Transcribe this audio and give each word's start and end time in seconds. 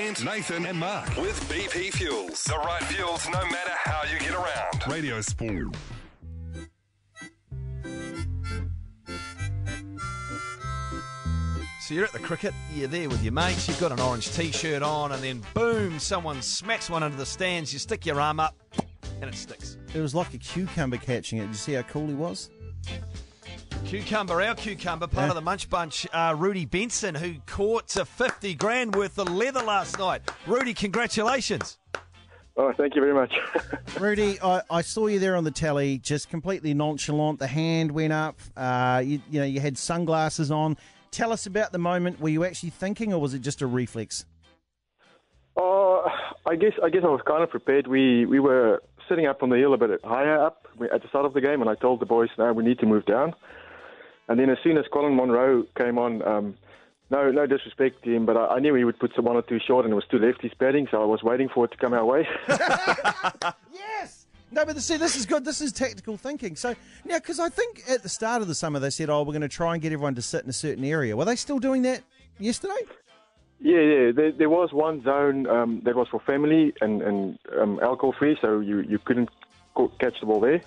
And 0.00 0.24
Nathan 0.24 0.66
and 0.66 0.76
Mark 0.76 1.06
with 1.18 1.40
BP 1.48 1.92
Fuels. 1.92 2.42
The 2.42 2.56
right 2.56 2.82
fuels 2.82 3.28
no 3.28 3.40
matter 3.44 3.70
how 3.84 4.02
you 4.12 4.18
get 4.18 4.32
around. 4.32 4.92
Radio 4.92 5.20
Sport. 5.20 5.76
So 11.80 11.94
you're 11.94 12.04
at 12.04 12.12
the 12.12 12.18
cricket, 12.18 12.52
you're 12.74 12.88
there 12.88 13.08
with 13.08 13.22
your 13.22 13.32
mates, 13.32 13.68
you've 13.68 13.78
got 13.78 13.92
an 13.92 14.00
orange 14.00 14.34
t-shirt 14.34 14.82
on, 14.82 15.12
and 15.12 15.22
then 15.22 15.42
boom, 15.54 16.00
someone 16.00 16.42
smacks 16.42 16.90
one 16.90 17.04
into 17.04 17.16
the 17.16 17.26
stands. 17.26 17.72
You 17.72 17.78
stick 17.78 18.04
your 18.04 18.20
arm 18.20 18.40
up, 18.40 18.56
and 19.20 19.30
it 19.30 19.36
sticks. 19.36 19.76
It 19.94 20.00
was 20.00 20.12
like 20.12 20.34
a 20.34 20.38
cucumber 20.38 20.96
catching 20.96 21.38
it. 21.38 21.42
Did 21.42 21.50
you 21.50 21.54
see 21.54 21.72
how 21.74 21.82
cool 21.82 22.08
he 22.08 22.14
was? 22.14 22.50
Cucumber, 23.84 24.40
our 24.42 24.54
cucumber, 24.54 25.06
part 25.06 25.24
Yeah. 25.26 25.28
of 25.30 25.34
the 25.34 25.40
Munch 25.42 25.68
Bunch, 25.68 26.06
uh, 26.12 26.34
Rudy 26.36 26.64
Benson, 26.64 27.14
who 27.14 27.34
caught 27.46 27.94
a 27.96 28.04
50 28.04 28.54
grand 28.54 28.94
worth 28.96 29.18
of 29.18 29.28
leather 29.30 29.62
last 29.62 29.98
night. 29.98 30.22
Rudy, 30.46 30.72
congratulations. 30.74 31.78
Oh, 32.56 32.72
thank 32.72 32.94
you 32.94 33.00
very 33.02 33.12
much. 33.14 33.32
Rudy, 34.00 34.38
I, 34.42 34.62
I 34.70 34.80
saw 34.80 35.06
you 35.06 35.18
there 35.18 35.36
on 35.36 35.44
the 35.44 35.50
telly, 35.50 35.98
just 35.98 36.28
completely 36.30 36.72
nonchalant. 36.72 37.38
The 37.40 37.46
hand 37.46 37.92
went 37.92 38.12
up. 38.12 38.38
Uh, 38.56 39.02
you, 39.04 39.20
you 39.30 39.40
know, 39.40 39.46
you 39.46 39.60
had 39.60 39.76
sunglasses 39.76 40.50
on. 40.50 40.76
Tell 41.10 41.32
us 41.32 41.46
about 41.46 41.72
the 41.72 41.78
moment. 41.78 42.20
Were 42.20 42.28
you 42.30 42.44
actually 42.44 42.70
thinking, 42.70 43.12
or 43.12 43.20
was 43.20 43.34
it 43.34 43.40
just 43.40 43.60
a 43.60 43.66
reflex? 43.66 44.24
Oh, 45.56 46.04
I 46.46 46.56
guess 46.56 46.72
I 46.82 46.88
guess 46.90 47.02
I 47.04 47.08
was 47.08 47.20
kind 47.26 47.42
of 47.44 47.50
prepared. 47.50 47.86
We 47.86 48.24
we 48.26 48.40
were 48.40 48.82
sitting 49.08 49.26
up 49.26 49.42
on 49.42 49.50
the 49.50 49.56
hill 49.56 49.74
a 49.74 49.78
bit 49.78 50.00
higher 50.04 50.40
up 50.40 50.66
at 50.92 51.02
the 51.02 51.08
start 51.08 51.26
of 51.26 51.34
the 51.34 51.40
game, 51.40 51.60
and 51.60 51.68
I 51.70 51.74
told 51.76 52.00
the 52.00 52.06
boys, 52.06 52.30
"Now 52.38 52.52
we 52.52 52.64
need 52.64 52.78
to 52.80 52.86
move 52.86 53.04
down." 53.06 53.34
And 54.28 54.38
then 54.38 54.50
as 54.50 54.58
soon 54.62 54.78
as 54.78 54.84
Colin 54.92 55.14
Munro 55.14 55.64
came 55.76 55.98
on, 55.98 56.22
um, 56.26 56.54
no 57.10 57.30
no 57.30 57.46
disrespect 57.46 58.02
to 58.04 58.14
him, 58.14 58.26
but 58.26 58.36
I, 58.36 58.56
I 58.56 58.58
knew 58.60 58.74
he 58.74 58.84
would 58.84 58.98
put 58.98 59.12
some 59.14 59.26
one 59.26 59.36
or 59.36 59.42
two 59.42 59.60
short, 59.60 59.84
and 59.84 59.92
it 59.92 59.94
was 59.94 60.06
two 60.10 60.18
lefties 60.18 60.56
batting, 60.58 60.88
so 60.90 61.02
I 61.02 61.04
was 61.04 61.22
waiting 61.22 61.48
for 61.48 61.64
it 61.66 61.72
to 61.72 61.76
come 61.76 61.92
our 61.92 62.04
way. 62.04 62.26
Yes. 63.72 64.26
No, 64.50 64.64
but 64.64 64.80
see, 64.80 64.96
this 64.96 65.16
is 65.16 65.26
good. 65.26 65.44
This 65.44 65.60
is 65.60 65.72
tactical 65.72 66.16
thinking. 66.16 66.54
So 66.54 66.74
now, 67.04 67.18
because 67.18 67.40
I 67.40 67.48
think 67.48 67.82
at 67.88 68.02
the 68.02 68.08
start 68.08 68.40
of 68.40 68.48
the 68.48 68.54
summer 68.54 68.78
they 68.78 68.90
said, 68.90 69.10
"Oh, 69.10 69.22
we're 69.22 69.32
going 69.32 69.42
to 69.42 69.48
try 69.48 69.74
and 69.74 69.82
get 69.82 69.92
everyone 69.92 70.14
to 70.14 70.22
sit 70.22 70.44
in 70.44 70.50
a 70.50 70.54
certain 70.54 70.84
area." 70.84 71.16
Were 71.16 71.24
they 71.24 71.36
still 71.36 71.58
doing 71.58 71.82
that 71.82 72.02
yesterday? 72.38 72.80
yeah, 73.60 73.80
yeah. 73.80 74.12
There, 74.12 74.32
there 74.32 74.50
was 74.50 74.72
one 74.72 75.02
zone 75.02 75.46
um, 75.48 75.80
that 75.84 75.96
was 75.96 76.08
for 76.08 76.20
family 76.20 76.72
and 76.80 77.02
and 77.02 77.38
um, 77.58 77.80
alcohol 77.82 78.14
free, 78.18 78.38
so 78.40 78.60
you 78.60 78.80
you 78.80 78.98
couldn't 78.98 79.28
catch 79.98 80.20
the 80.20 80.26
ball 80.26 80.40
there, 80.40 80.62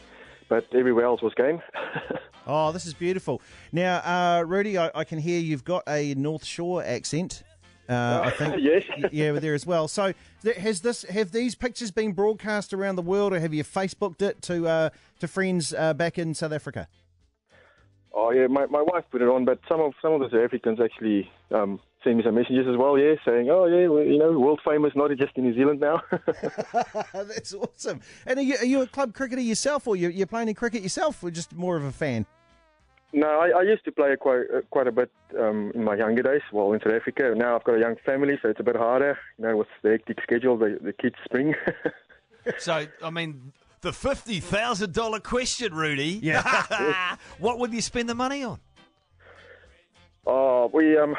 but 0.50 0.68
everywhere 0.74 1.06
else 1.06 1.22
was 1.22 1.34
game. 1.34 1.62
Oh, 2.48 2.72
this 2.72 2.86
is 2.86 2.94
beautiful. 2.94 3.42
Now, 3.74 3.98
uh, 3.98 4.44
Rudy, 4.48 4.78
I, 4.78 4.90
I 4.96 5.04
can 5.04 5.20
hear 5.20 5.40
you've 5.40 5.66
got 5.66 5.84
a 5.88 6.16
North 6.16 6.46
Shore 6.46 6.82
accent. 6.84 7.44
Uh, 7.90 8.22
I 8.24 8.30
think, 8.32 8.56
Yes. 8.60 8.84
yeah, 9.12 9.34
there 9.34 9.54
as 9.54 9.66
well. 9.66 9.88
So, 9.88 10.14
has 10.58 10.82
this 10.82 11.04
have 11.04 11.32
these 11.32 11.56
pictures 11.56 11.92
been 11.92 12.14
broadcast 12.14 12.74
around 12.74 12.96
the 12.96 13.02
world, 13.02 13.34
or 13.34 13.40
have 13.40 13.54
you 13.54 13.64
Facebooked 13.64 14.22
it 14.22 14.42
to 14.44 14.68
uh, 14.68 14.90
to 15.20 15.28
friends 15.28 15.74
uh, 15.74 15.94
back 15.94 16.18
in 16.18 16.34
South 16.34 16.52
Africa? 16.54 16.88
Oh 18.14 18.32
yeah, 18.32 18.48
my, 18.48 18.66
my 18.66 18.82
wife 18.82 19.04
put 19.12 19.22
it 19.22 19.28
on, 19.28 19.46
but 19.46 19.60
some 19.70 19.80
of 19.80 19.94
some 20.02 20.14
of 20.14 20.20
the 20.22 20.30
South 20.30 20.46
Africans 20.46 20.80
actually 20.82 21.30
um, 21.52 21.80
sent 22.04 22.18
me 22.18 22.24
some 22.24 22.36
messages 22.36 22.66
as 22.68 22.76
well. 22.76 22.98
Yeah, 22.98 23.16
saying, 23.26 23.50
oh 23.50 23.66
yeah, 23.66 23.88
well, 23.88 24.04
you 24.04 24.18
know, 24.18 24.38
world 24.40 24.60
famous, 24.66 24.94
not 24.96 25.12
just 25.18 25.38
in 25.38 25.44
New 25.44 25.54
Zealand 25.54 25.80
now. 25.80 26.02
That's 27.14 27.54
awesome. 27.54 28.02
And 28.26 28.40
are 28.40 28.42
you, 28.42 28.56
are 28.58 28.66
you 28.66 28.82
a 28.82 28.88
club 28.88 29.14
cricketer 29.14 29.42
yourself, 29.42 29.88
or 29.88 29.96
you, 29.96 30.10
you're 30.10 30.28
playing 30.28 30.50
in 30.50 30.56
cricket 30.56 30.82
yourself, 30.82 31.24
or 31.24 31.32
just 31.32 31.54
more 31.54 31.78
of 31.78 31.84
a 31.84 31.92
fan? 31.92 32.26
No, 33.14 33.28
I, 33.28 33.60
I 33.60 33.62
used 33.62 33.86
to 33.86 33.92
play 33.92 34.16
quite 34.20 34.46
uh, 34.54 34.62
quite 34.70 34.88
a 34.88 34.92
bit 34.92 35.12
um, 35.40 35.72
in 35.74 35.84
my 35.84 35.96
younger 35.96 36.24
days, 36.24 36.42
while 36.52 36.74
in 36.74 36.80
South 36.80 36.94
Africa. 36.94 37.34
Now 37.36 37.56
I've 37.56 37.64
got 37.64 37.76
a 37.76 37.80
young 37.80 37.96
family, 38.06 38.38
so 38.42 38.50
it's 38.50 38.60
a 38.60 38.64
bit 38.64 38.76
harder. 38.76 39.18
You 39.38 39.46
know, 39.46 39.58
with 39.58 39.68
the 39.82 39.92
hectic 39.92 40.22
schedule, 40.24 40.58
the 40.58 40.78
the 40.82 40.94
kids 40.94 41.16
spring. 41.26 41.56
So, 42.60 42.86
I 43.04 43.10
mean, 43.10 43.52
the 43.82 43.92
$50,000 43.92 45.24
question, 45.24 45.74
Rudy. 45.74 46.20
Yeah. 46.24 47.18
what 47.40 47.60
would 47.60 47.74
you 47.74 47.82
spend 47.82 48.10
the 48.10 48.16
money 48.16 48.44
on? 48.44 48.60
Oh, 50.26 50.70
we 50.74 50.98
um, 50.98 51.16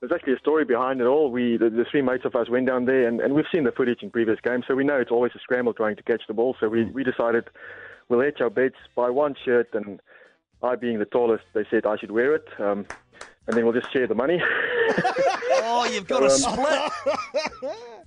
there's 0.00 0.12
actually 0.12 0.34
a 0.34 0.38
story 0.38 0.64
behind 0.64 1.00
it 1.00 1.06
all. 1.06 1.30
We 1.30 1.56
the, 1.56 1.70
the 1.70 1.84
three 1.90 2.02
mates 2.02 2.24
of 2.24 2.36
us 2.36 2.48
went 2.48 2.68
down 2.68 2.84
there, 2.84 3.08
and, 3.08 3.20
and 3.20 3.34
we've 3.34 3.46
seen 3.52 3.64
the 3.64 3.72
footage 3.72 4.02
in 4.02 4.10
previous 4.10 4.38
games, 4.40 4.64
so 4.68 4.76
we 4.76 4.84
know 4.84 4.96
it's 4.96 5.10
always 5.10 5.32
a 5.34 5.40
scramble 5.40 5.74
trying 5.74 5.96
to 5.96 6.02
catch 6.04 6.22
the 6.28 6.34
ball. 6.34 6.54
So 6.60 6.68
we 6.68 6.84
we 6.84 7.02
decided 7.02 7.48
we'll 8.08 8.20
hedge 8.20 8.40
our 8.40 8.50
bets, 8.50 8.76
buy 8.94 9.10
one 9.10 9.34
shirt, 9.44 9.70
and 9.72 10.00
I 10.62 10.74
being 10.76 10.98
the 10.98 11.04
tallest, 11.04 11.44
they 11.52 11.64
said 11.70 11.86
I 11.86 11.96
should 11.96 12.10
wear 12.10 12.34
it, 12.34 12.46
um, 12.58 12.86
and 13.46 13.56
then 13.56 13.64
we'll 13.64 13.72
just 13.78 13.92
share 13.92 14.06
the 14.06 14.14
money. 14.14 14.42
Oh, 15.70 15.84
you've 15.84 16.08
got 16.08 16.22
a 16.22 16.30
split. 16.30 16.80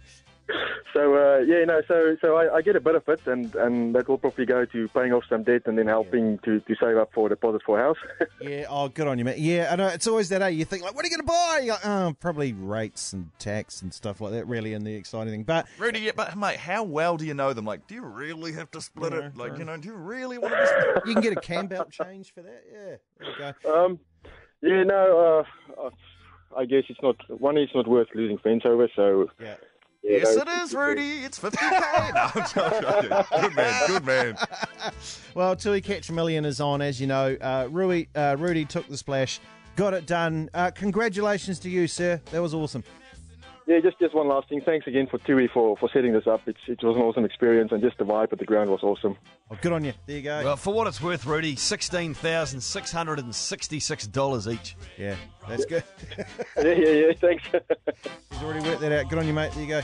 so 0.93 1.15
uh, 1.15 1.37
yeah, 1.39 1.63
no, 1.65 1.81
so 1.87 2.15
so 2.21 2.35
I, 2.37 2.55
I 2.57 2.61
get 2.61 2.75
a 2.75 2.79
bit 2.79 2.95
of 2.95 3.07
it, 3.07 3.21
and, 3.27 3.53
and 3.55 3.95
that 3.95 4.07
will 4.07 4.17
probably 4.17 4.45
go 4.45 4.65
to 4.65 4.87
paying 4.89 5.13
off 5.13 5.23
some 5.29 5.43
debt 5.43 5.63
and 5.65 5.77
then 5.77 5.87
helping 5.87 6.37
to, 6.39 6.59
to 6.59 6.75
save 6.79 6.97
up 6.97 7.11
for 7.13 7.27
a 7.27 7.29
deposit 7.29 7.61
for 7.65 7.79
a 7.79 7.83
house. 7.83 7.97
Yeah, 8.41 8.65
oh, 8.69 8.89
good 8.89 9.07
on 9.07 9.19
you, 9.19 9.25
mate. 9.25 9.37
Yeah, 9.37 9.69
I 9.71 9.75
know 9.75 9.87
it's 9.87 10.07
always 10.07 10.29
that. 10.29 10.41
Eh? 10.41 10.47
You 10.49 10.65
think 10.65 10.81
like, 10.83 10.95
what 10.95 11.05
are 11.05 11.07
you 11.07 11.15
going 11.15 11.27
to 11.27 11.31
buy? 11.31 11.61
You're 11.63 11.75
like, 11.75 11.85
oh, 11.85 12.15
probably 12.19 12.53
rates 12.53 13.13
and 13.13 13.29
tax 13.37 13.83
and 13.83 13.93
stuff 13.93 14.19
like 14.19 14.31
that. 14.31 14.47
Really, 14.47 14.73
and 14.73 14.85
the 14.85 14.95
exciting 14.95 15.31
thing. 15.31 15.43
But 15.43 15.67
Rudy, 15.77 15.99
yeah, 15.99 16.11
but 16.15 16.35
mate, 16.35 16.57
how 16.57 16.83
well 16.83 17.17
do 17.17 17.25
you 17.25 17.35
know 17.35 17.53
them? 17.53 17.65
Like, 17.65 17.85
do 17.87 17.93
you 17.93 18.03
really 18.03 18.51
have 18.53 18.71
to 18.71 18.81
split 18.81 19.13
Yeah, 19.13 19.27
it? 19.27 19.37
Like, 19.37 19.53
yeah. 19.53 19.57
you 19.59 19.65
know, 19.65 19.77
do 19.77 19.87
you 19.89 19.93
really 19.93 20.39
want 20.39 20.53
to? 20.55 20.65
Split? 20.67 21.03
you 21.05 21.13
can 21.13 21.21
get 21.21 21.33
a 21.37 21.41
cam 21.41 21.67
belt 21.67 21.91
change 21.91 22.33
for 22.33 22.41
that. 22.41 22.63
Yeah, 22.71 22.95
there 23.19 23.51
you 23.53 23.53
go. 23.63 23.85
Um, 23.85 23.99
yeah, 24.61 24.83
no, 24.83 25.45
uh, 25.77 25.81
uh, 25.85 25.89
I 26.57 26.65
guess 26.65 26.83
it's 26.89 27.01
not 27.03 27.15
one. 27.39 27.57
It's 27.57 27.75
not 27.75 27.87
worth 27.87 28.07
losing 28.15 28.39
friends 28.39 28.63
over. 28.65 28.89
So 28.95 29.29
Yeah. 29.39 29.55
Yeah, 30.03 30.17
yes, 30.17 30.35
it 30.35 30.47
is, 30.47 30.73
Rudy. 30.73 31.19
It's 31.19 31.37
fifty 31.37 31.57
k. 31.57 31.69
No, 32.13 32.29
I'm 32.35 32.45
joking. 32.53 33.41
Good 33.41 33.55
man. 33.55 33.87
Good 33.87 34.05
man. 34.05 34.37
Well, 35.35 35.55
Tui 35.55 35.81
Catch 35.81 36.09
a 36.09 36.13
Million 36.13 36.45
is 36.45 36.59
on, 36.59 36.81
as 36.81 36.99
you 36.99 37.07
know. 37.07 37.37
Uh, 37.39 37.67
Rui, 37.69 38.05
uh, 38.15 38.35
Rudy 38.39 38.65
took 38.65 38.87
the 38.87 38.97
splash, 38.97 39.39
got 39.75 39.93
it 39.93 40.05
done. 40.05 40.49
Uh, 40.53 40.71
congratulations 40.71 41.59
to 41.59 41.69
you, 41.69 41.87
sir. 41.87 42.19
That 42.31 42.41
was 42.41 42.53
awesome. 42.53 42.83
Yeah, 43.67 43.79
just 43.79 43.99
just 43.99 44.15
one 44.15 44.27
last 44.27 44.49
thing. 44.49 44.61
Thanks 44.65 44.87
again 44.87 45.07
for 45.07 45.17
Tui 45.19 45.47
for, 45.47 45.77
for 45.77 45.87
setting 45.93 46.11
this 46.13 46.25
up. 46.27 46.41
It's, 46.47 46.59
it 46.67 46.83
was 46.83 46.95
an 46.95 47.01
awesome 47.01 47.25
experience, 47.25 47.71
and 47.71 47.81
just 47.81 47.97
the 47.97 48.03
vibe 48.03 48.33
at 48.33 48.39
the 48.39 48.45
ground 48.45 48.69
was 48.71 48.81
awesome. 48.83 49.15
Oh, 49.51 49.57
good 49.61 49.71
on 49.71 49.83
you. 49.83 49.93
There 50.07 50.17
you 50.17 50.23
go. 50.23 50.43
Well, 50.43 50.57
for 50.57 50.73
what 50.73 50.87
it's 50.87 50.99
worth, 51.01 51.25
Rudy, 51.25 51.55
$16,666 51.55 54.53
each. 54.53 54.75
yeah, 54.97 55.15
that's 55.47 55.65
good. 55.65 55.83
yeah, 56.57 56.63
yeah, 56.63 56.89
yeah. 56.89 57.11
Thanks. 57.19 57.43
He's 58.31 58.41
already 58.41 58.67
worked 58.67 58.81
that 58.81 58.91
out. 58.91 59.07
Good 59.09 59.19
on 59.19 59.27
you, 59.27 59.33
mate. 59.33 59.51
There 59.53 59.63
you 59.63 59.69
go. 59.69 59.81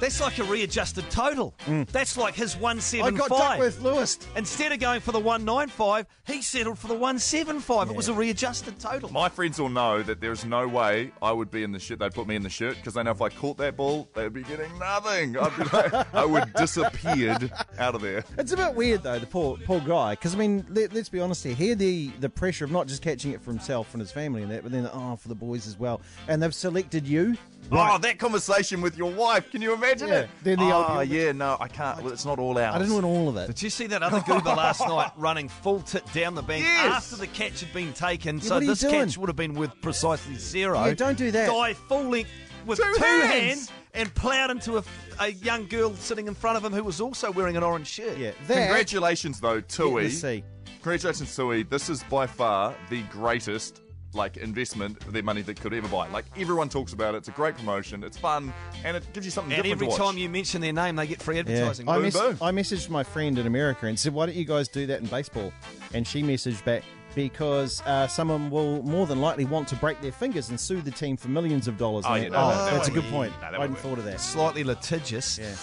That's 0.00 0.20
like 0.20 0.38
a 0.38 0.44
readjusted 0.44 1.10
total. 1.10 1.54
Mm. 1.66 1.86
That's 1.88 2.16
like 2.16 2.34
his 2.34 2.56
175. 2.56 3.00
I 3.00 3.10
175. 3.10 3.28
got 3.28 3.50
Duckworth 3.50 3.82
Lewis. 3.82 4.18
Instead 4.36 4.72
of 4.72 4.78
going 4.78 5.00
for 5.00 5.12
the 5.12 5.18
195, 5.18 6.06
he 6.26 6.42
settled 6.42 6.78
for 6.78 6.86
the 6.86 6.94
175. 6.94 7.90
It 7.90 7.96
was 7.96 8.08
a 8.08 8.14
readjusted 8.14 8.78
total. 8.78 9.10
My 9.10 9.28
friends 9.28 9.58
all 9.58 9.68
know 9.68 10.02
that 10.02 10.20
there's 10.20 10.44
no 10.44 10.68
way 10.68 11.12
I 11.20 11.32
would 11.32 11.50
be 11.50 11.62
in 11.62 11.72
the 11.72 11.78
shirt. 11.78 11.98
They'd 11.98 12.14
put 12.14 12.26
me 12.26 12.36
in 12.36 12.42
the 12.42 12.50
shirt 12.50 12.76
because 12.76 12.94
they 12.94 13.02
know 13.02 13.10
if 13.10 13.22
I 13.22 13.28
caught 13.28 13.58
that 13.58 13.76
ball, 13.76 14.08
they 14.14 14.24
would 14.24 14.34
be 14.34 14.42
getting 14.44 14.78
nothing. 14.78 15.36
I'd 15.36 15.56
be 15.56 15.64
like, 15.64 16.14
I 16.14 16.24
would 16.24 16.52
disappeared 16.56 17.50
out 17.78 17.94
of 17.94 18.02
there. 18.02 18.24
It's 18.36 18.52
a 18.52 18.56
bit 18.56 18.74
weird 18.74 19.02
though, 19.02 19.18
the 19.18 19.26
poor 19.26 19.58
poor 19.64 19.80
guy. 19.80 20.12
Because 20.12 20.34
I 20.34 20.38
mean, 20.38 20.64
let, 20.70 20.94
us 20.94 21.08
be 21.08 21.20
honest 21.20 21.44
here. 21.44 21.54
He 21.54 21.70
had 21.70 21.78
the 21.78 22.08
the 22.20 22.28
pressure 22.28 22.64
of 22.64 22.70
not 22.70 22.86
just 22.86 23.02
catching 23.02 23.32
it 23.32 23.40
for 23.40 23.50
himself 23.50 23.94
and 23.94 24.00
his 24.00 24.12
family 24.12 24.42
and 24.42 24.50
that, 24.50 24.62
but 24.62 24.72
then 24.72 24.88
oh 24.92 25.16
for 25.16 25.28
the 25.28 25.34
boys 25.34 25.66
as 25.66 25.78
well. 25.78 26.00
And 26.28 26.42
they've 26.42 26.54
selected 26.54 27.06
you. 27.06 27.36
Oh, 27.70 27.98
that 27.98 28.18
conversation 28.18 28.80
with 28.80 28.96
your 28.96 29.12
wife. 29.12 29.50
Can 29.50 29.60
you 29.60 29.74
imagine 29.74 29.87
Yeah, 29.96 30.06
it? 30.20 30.30
then 30.42 30.58
the 30.58 30.64
oh, 30.70 30.76
old- 30.76 30.86
ah, 30.88 31.00
yeah, 31.00 31.32
no, 31.32 31.56
I 31.60 31.68
can't. 31.68 32.02
Well, 32.02 32.12
it's 32.12 32.24
not 32.24 32.38
all 32.38 32.58
ours. 32.58 32.74
I 32.74 32.78
didn't 32.78 32.94
want 32.94 33.06
all 33.06 33.28
of 33.28 33.36
it. 33.36 33.46
Did 33.48 33.62
you 33.62 33.70
see 33.70 33.86
that 33.88 34.02
other 34.02 34.20
goober 34.20 34.50
last 34.50 34.80
night 34.88 35.12
running 35.16 35.48
full 35.48 35.80
tit 35.80 36.04
down 36.12 36.34
the 36.34 36.42
bank 36.42 36.64
Yes. 36.64 36.94
after 37.12 37.16
the 37.16 37.26
catch 37.28 37.60
had 37.60 37.72
been 37.72 37.92
taken? 37.92 38.40
so 38.40 38.54
what 38.54 38.62
are 38.62 38.64
you 38.64 38.70
this 38.72 38.80
doing? 38.80 38.94
catch 38.94 39.16
would 39.18 39.28
have 39.28 39.36
been 39.36 39.54
worth 39.54 39.80
precisely 39.80 40.34
zero. 40.36 40.84
Yeah, 40.84 40.94
don't 40.94 41.18
do 41.18 41.30
that. 41.30 41.48
Guy 41.48 41.74
full 41.74 42.04
length 42.04 42.30
with 42.66 42.78
Two 42.78 42.94
two, 42.96 43.02
hands. 43.02 43.30
hands. 43.32 43.72
and 43.94 44.14
ploughed 44.14 44.50
into 44.50 44.76
a, 44.78 44.84
a 45.20 45.28
young 45.32 45.66
girl 45.66 45.94
sitting 45.94 46.26
in 46.28 46.34
front 46.34 46.56
of 46.58 46.64
him 46.64 46.72
who 46.72 46.84
was 46.84 47.00
also 47.00 47.30
wearing 47.32 47.56
an 47.56 47.62
orange 47.62 47.86
shirt. 47.86 48.18
Yeah, 48.18 48.32
that 48.46 48.54
Congratulations, 48.66 49.40
though, 49.40 49.60
get 49.60 49.68
Tui. 49.70 50.04
the 50.04 50.10
sea. 50.10 50.44
Congratulations, 50.82 51.34
Tui. 51.34 51.62
This 51.64 51.88
is 51.88 52.02
by 52.04 52.26
far 52.26 52.74
the 52.90 53.02
greatest 53.04 53.80
like 54.18 54.36
investment 54.36 55.02
of 55.06 55.12
their 55.14 55.22
money 55.22 55.40
that 55.42 55.58
could 55.60 55.72
ever 55.72 55.88
buy. 55.88 56.08
Like 56.08 56.26
everyone 56.36 56.68
talks 56.68 56.92
about 56.92 57.14
it. 57.14 57.18
It's 57.18 57.28
a 57.28 57.32
great 57.32 57.56
promotion. 57.56 58.04
It's 58.04 58.18
fun, 58.18 58.52
and 58.84 58.96
it 58.96 59.10
gives 59.14 59.24
you 59.24 59.30
something 59.30 59.52
And 59.54 59.62
different 59.62 59.82
every 59.82 59.86
to 59.86 59.90
watch. 60.02 60.10
time 60.12 60.18
you 60.18 60.28
mention 60.28 60.60
their 60.60 60.72
name, 60.74 60.96
they 60.96 61.06
get 61.06 61.22
free 61.22 61.36
Yeah. 61.36 61.40
advertising. 61.40 61.88
I, 61.88 61.94
Boom, 61.94 62.02
mess- 62.02 62.14
boom. 62.18 62.36
I 62.42 62.50
messaged 62.52 62.90
my 62.90 63.02
friend 63.04 63.38
in 63.38 63.46
America 63.46 63.86
and 63.86 63.98
said, 63.98 64.12
"Why 64.12 64.26
don't 64.26 64.36
you 64.36 64.44
guys 64.44 64.68
do 64.68 64.86
that 64.88 65.00
in 65.00 65.06
baseball?" 65.06 65.52
And 65.94 66.06
she 66.06 66.22
messaged 66.22 66.62
back 66.64 66.82
because 67.14 67.82
uh, 67.86 68.06
someone 68.06 68.50
will 68.50 68.82
more 68.82 69.06
than 69.06 69.20
likely 69.20 69.44
want 69.44 69.66
to 69.68 69.76
break 69.76 70.00
their 70.00 70.12
fingers 70.12 70.50
and 70.50 70.60
sue 70.60 70.80
the 70.82 70.90
team 70.90 71.16
for 71.16 71.28
millions 71.28 71.66
of 71.66 71.76
dollars. 71.78 72.04
Oh, 72.06 72.12
And 72.14 72.24
yeah, 72.24 72.30
that- 72.30 72.36
no, 72.36 72.48
that- 72.48 72.64
that 72.70 72.74
that's 72.74 72.88
a 72.88 72.92
good 72.92 73.04
point. 73.04 73.32
No, 73.40 73.46
I 73.58 73.60
hadn't 73.62 73.76
thought 73.78 73.98
of 73.98 74.04
that. 74.04 74.20
Slightly 74.20 74.62
litigious. 74.62 75.38
Yeah. 75.38 75.54